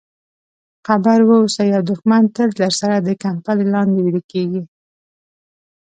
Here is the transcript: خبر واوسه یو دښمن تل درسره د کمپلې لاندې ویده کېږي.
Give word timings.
خبر 0.87 1.19
واوسه 1.29 1.61
یو 1.73 1.81
دښمن 1.89 2.23
تل 2.35 2.49
درسره 2.61 2.95
د 2.99 3.09
کمپلې 3.23 3.65
لاندې 3.73 3.97
ویده 4.01 4.21
کېږي. 4.31 4.61